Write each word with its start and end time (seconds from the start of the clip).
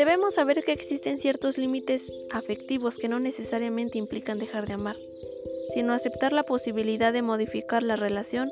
Debemos 0.00 0.32
saber 0.32 0.64
que 0.64 0.72
existen 0.72 1.20
ciertos 1.20 1.58
límites 1.58 2.10
afectivos 2.30 2.96
que 2.96 3.06
no 3.06 3.20
necesariamente 3.20 3.98
implican 3.98 4.38
dejar 4.38 4.66
de 4.66 4.72
amar, 4.72 4.96
sino 5.74 5.92
aceptar 5.92 6.32
la 6.32 6.42
posibilidad 6.42 7.12
de 7.12 7.20
modificar 7.20 7.82
la 7.82 7.96
relación 7.96 8.50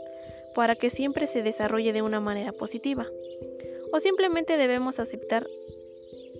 para 0.54 0.76
que 0.76 0.90
siempre 0.90 1.26
se 1.26 1.42
desarrolle 1.42 1.94
de 1.94 2.02
una 2.02 2.20
manera 2.20 2.52
positiva. 2.52 3.06
O 3.94 3.98
simplemente 3.98 4.58
debemos 4.58 5.00
aceptar 5.00 5.46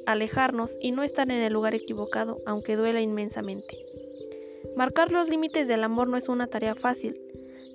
alejarnos 0.05 0.77
y 0.79 0.93
no 0.93 1.03
estar 1.03 1.31
en 1.31 1.41
el 1.41 1.55
lugar 1.55 1.75
equivocado, 1.75 2.43
aunque 2.45 2.77
duela 2.77 3.01
inmensamente. 3.01 3.79
Marcar 4.77 5.11
los 5.11 5.31
límites 5.31 5.69
del 5.69 5.85
amor 5.85 6.09
no 6.09 6.19
es 6.19 6.29
una 6.29 6.49
tarea 6.49 6.75
fácil, 6.75 7.19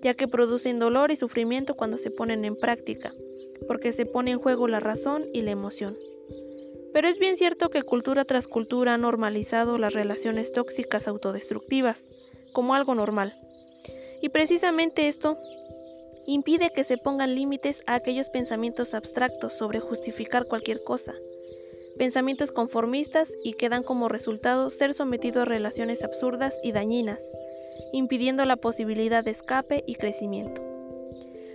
ya 0.04 0.14
que 0.14 0.28
producen 0.28 0.78
dolor 0.78 1.10
y 1.10 1.16
sufrimiento 1.16 1.74
cuando 1.74 1.98
se 1.98 2.12
ponen 2.12 2.46
en 2.46 2.56
práctica, 2.56 3.12
porque 3.68 3.92
se 3.92 4.06
pone 4.06 4.30
en 4.30 4.38
juego 4.38 4.68
la 4.68 4.80
razón 4.80 5.26
y 5.34 5.42
la 5.42 5.50
emoción. 5.50 5.98
Pero 6.94 7.08
es 7.08 7.18
bien 7.18 7.36
cierto 7.38 7.70
que 7.70 7.82
cultura 7.82 8.24
tras 8.24 8.48
cultura 8.48 8.94
ha 8.94 8.98
normalizado 8.98 9.78
las 9.78 9.94
relaciones 9.94 10.52
tóxicas 10.52 11.08
autodestructivas 11.08 12.06
como 12.54 12.76
algo 12.76 12.94
normal. 12.96 13.34
Y 14.22 14.30
precisamente 14.30 15.08
esto 15.08 15.38
impide 16.28 16.70
que 16.70 16.84
se 16.84 16.98
pongan 16.98 17.36
límites 17.36 17.84
a 17.88 17.96
aquellos 17.96 18.30
pensamientos 18.30 18.94
abstractos 18.94 19.54
sobre 19.54 19.80
justificar 19.80 20.46
cualquier 20.46 20.84
cosa, 20.84 21.14
pensamientos 21.98 22.52
conformistas 22.52 23.34
y 23.44 23.54
que 23.54 23.70
dan 23.70 23.84
como 23.84 24.08
resultado 24.08 24.70
ser 24.70 24.94
sometido 24.94 25.42
a 25.42 25.46
relaciones 25.46 26.04
absurdas 26.04 26.60
y 26.64 26.72
dañinas, 26.72 27.22
impidiendo 27.92 28.46
la 28.46 28.56
posibilidad 28.56 29.24
de 29.24 29.32
escape 29.32 29.84
y 29.86 29.96
crecimiento. 29.96 30.62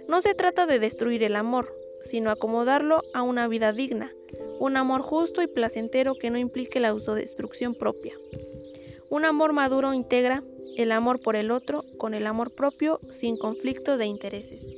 No 0.09 0.21
se 0.21 0.35
trata 0.35 0.67
de 0.67 0.79
destruir 0.79 1.23
el 1.23 1.37
amor, 1.37 1.75
sino 2.03 2.31
acomodarlo 2.31 3.03
a 3.15 3.23
una 3.23 3.49
vida 3.49 3.73
digna, 3.73 4.13
un 4.59 4.77
amor 4.77 5.03
justo 5.03 5.43
y 5.43 5.47
placentero 5.47 6.15
que 6.15 6.31
no 6.31 6.39
implique 6.39 6.81
la 6.81 6.89
autodestrucción 6.89 7.75
propia. 7.75 8.15
Un 9.11 9.25
amor 9.25 9.53
maduro 9.53 9.95
integra 9.95 10.43
el 10.77 10.93
amor 10.93 11.23
por 11.23 11.37
el 11.37 11.51
otro 11.51 11.85
con 11.99 12.15
el 12.15 12.27
amor 12.27 12.55
propio 12.55 12.99
sin 13.11 13.37
conflicto 13.37 13.97
de 13.97 14.07
intereses. 14.07 14.69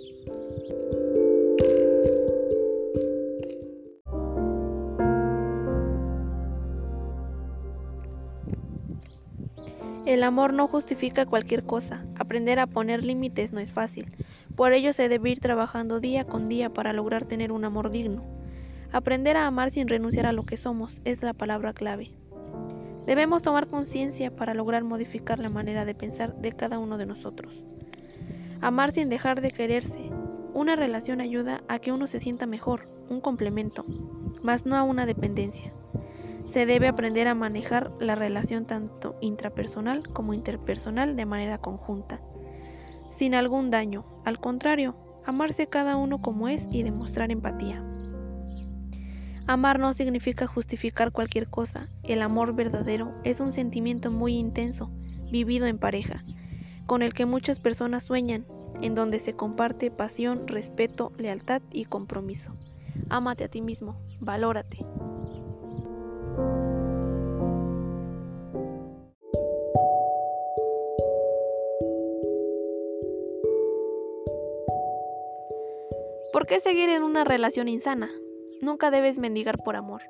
El 10.06 10.25
amor 10.25 10.53
no 10.53 10.67
justifica 10.67 11.27
cualquier 11.27 11.65
cosa. 11.65 12.05
Aprender 12.17 12.59
a 12.59 12.67
poner 12.67 13.05
límites 13.05 13.53
no 13.53 13.61
es 13.61 13.71
fácil. 13.71 14.11
Por 14.56 14.73
ello 14.73 14.93
se 14.93 15.09
debe 15.09 15.31
ir 15.31 15.41
trabajando 15.41 16.01
día 16.01 16.25
con 16.25 16.48
día 16.48 16.69
para 16.71 16.93
lograr 16.93 17.25
tener 17.27 17.53
un 17.53 17.65
amor 17.65 17.91
digno. 17.91 18.40
Aprender 18.93 19.37
a 19.37 19.47
amar 19.47 19.71
sin 19.71 19.87
renunciar 19.87 20.27
a 20.27 20.33
lo 20.33 20.45
que 20.45 20.57
somos 20.57 21.01
es 21.05 21.23
la 21.23 21.33
palabra 21.33 21.73
clave. 21.73 22.11
Debemos 23.07 23.41
tomar 23.43 23.69
conciencia 23.69 24.35
para 24.35 24.53
lograr 24.53 24.83
modificar 24.83 25.39
la 25.39 25.49
manera 25.49 25.85
de 25.85 25.95
pensar 25.95 26.35
de 26.35 26.51
cada 26.51 26.81
uno 26.81 26.99
de 26.99 27.07
nosotros. 27.07 27.63
Amar 28.61 28.91
sin 28.91 29.09
dejar 29.09 29.41
de 29.43 29.53
quererse. 29.53 30.11
Una 30.55 30.75
relación 30.75 31.21
ayuda 31.21 31.63
a 31.69 31.79
que 31.79 31.93
uno 31.93 32.09
se 32.09 32.19
sienta 32.19 32.47
mejor, 32.47 32.89
un 33.09 33.21
complemento, 33.21 33.85
más 34.43 34.67
no 34.67 34.75
a 34.75 34.83
una 34.83 35.07
dependencia. 35.07 35.73
Se 36.47 36.67
debe 36.67 36.89
aprender 36.89 37.29
a 37.29 37.37
manejar 37.37 37.93
la 38.01 38.17
relación 38.17 38.67
tanto 38.67 39.15
intrapersonal 39.21 40.03
como 40.09 40.35
interpersonal 40.35 41.15
de 41.15 41.27
manera 41.27 41.59
conjunta, 41.59 42.21
sin 43.09 43.37
algún 43.37 43.71
daño. 43.71 44.05
Al 44.25 44.41
contrario, 44.41 44.97
amarse 45.25 45.69
cada 45.69 45.97
uno 45.97 46.19
como 46.19 46.49
es 46.49 46.69
y 46.73 46.83
demostrar 46.83 47.31
empatía. 47.31 47.85
Amar 49.51 49.81
no 49.81 49.93
significa 49.93 50.47
justificar 50.47 51.11
cualquier 51.11 51.48
cosa. 51.48 51.89
El 52.05 52.23
amor 52.23 52.55
verdadero 52.55 53.12
es 53.25 53.41
un 53.41 53.50
sentimiento 53.50 54.12
muy 54.12 54.37
intenso, 54.37 54.93
vivido 55.33 55.66
en 55.66 55.77
pareja, 55.77 56.22
con 56.87 57.03
el 57.03 57.15
que 57.15 57.27
muchas 57.27 57.59
personas 57.59 58.05
sueñan, 58.05 58.47
en 58.81 58.94
donde 58.94 59.19
se 59.19 59.34
comparte 59.34 59.91
pasión, 59.91 60.47
respeto, 60.47 61.11
lealtad 61.19 61.62
y 61.72 61.87
compromiso. 61.87 62.55
Ámate 63.09 63.43
a 63.43 63.49
ti 63.49 63.61
mismo, 63.61 64.00
valórate. 64.21 64.87
¿Por 76.32 76.47
qué 76.47 76.61
seguir 76.61 76.88
en 76.88 77.03
una 77.03 77.25
relación 77.25 77.67
insana? 77.67 78.11
Nunca 78.60 78.91
debes 78.91 79.19
mendigar 79.19 79.59
por 79.59 79.76
amor. 79.76 80.03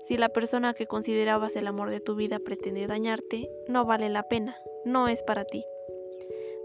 Si 0.00 0.16
la 0.16 0.28
persona 0.28 0.74
que 0.74 0.86
considerabas 0.86 1.56
el 1.56 1.66
amor 1.66 1.90
de 1.90 2.00
tu 2.00 2.14
vida 2.14 2.38
pretende 2.38 2.86
dañarte, 2.86 3.50
no 3.68 3.84
vale 3.84 4.08
la 4.08 4.22
pena, 4.22 4.56
no 4.84 5.08
es 5.08 5.22
para 5.22 5.44
ti. 5.44 5.64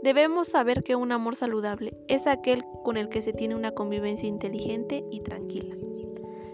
Debemos 0.03 0.47
saber 0.47 0.83
que 0.83 0.95
un 0.95 1.11
amor 1.11 1.35
saludable 1.35 1.97
es 2.07 2.27
aquel 2.27 2.63
con 2.83 2.95
el 2.95 3.09
que 3.09 3.21
se 3.21 3.33
tiene 3.33 3.55
una 3.55 3.71
convivencia 3.71 4.29
inteligente 4.29 5.03
y 5.09 5.21
tranquila. 5.21 5.75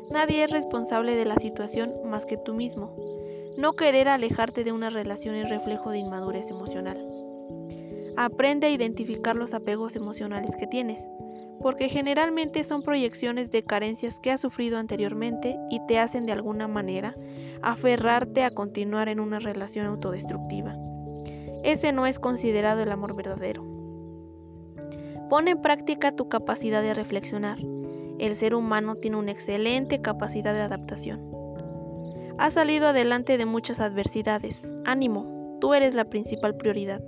Nadie 0.10 0.44
es 0.44 0.52
responsable 0.52 1.16
de 1.16 1.26
la 1.26 1.36
situación 1.36 1.94
más 2.06 2.26
que 2.26 2.38
tú 2.38 2.54
mismo. 2.54 2.96
No 3.58 3.74
querer 3.74 4.08
alejarte 4.08 4.64
de 4.64 4.72
una 4.72 4.90
relación 4.90 5.36
es 5.36 5.50
reflejo 5.50 5.92
de 5.92 6.00
inmadurez 6.00 6.50
emocional. 6.50 7.06
Aprende 8.18 8.68
a 8.68 8.72
identificar 8.72 9.36
los 9.36 9.54
apegos 9.54 9.96
emocionales 9.96 10.56
que 10.56 10.68
tienes 10.68 11.10
porque 11.62 11.90
generalmente 11.90 12.64
son 12.64 12.82
proyecciones 12.82 13.52
de 13.52 13.64
carencias 13.64 14.20
que 14.20 14.32
has 14.32 14.42
sufrido 14.42 14.78
anteriormente 14.78 15.58
y 15.70 15.80
te 15.88 16.00
hacen 16.00 16.26
de 16.26 16.32
alguna 16.32 16.68
manera 16.68 17.16
aferrarte 17.62 18.44
a 18.44 18.52
continuar 18.52 19.10
en 19.10 19.20
una 19.20 19.40
relación 19.40 19.86
autodestructiva. 19.86 20.76
Ese 21.64 21.94
no 21.94 22.08
es 22.08 22.20
considerado 22.20 22.82
el 22.82 22.92
amor 22.92 23.16
verdadero. 23.16 23.64
Pon 25.30 25.48
en 25.48 25.62
práctica 25.62 26.16
tu 26.16 26.28
capacidad 26.28 26.82
de 26.82 26.94
reflexionar. 26.94 27.60
El 28.20 28.36
ser 28.36 28.56
humano 28.56 28.96
tiene 28.96 29.18
una 29.18 29.32
excelente 29.32 30.02
capacidad 30.02 30.54
de 30.54 30.62
adaptación. 30.62 31.32
Has 32.38 32.54
salido 32.54 32.88
adelante 32.88 33.38
de 33.38 33.46
muchas 33.46 33.80
adversidades. 33.80 34.74
Ánimo, 34.84 35.58
tú 35.62 35.74
eres 35.74 35.94
la 35.94 36.06
principal 36.06 36.56
prioridad. 36.58 37.02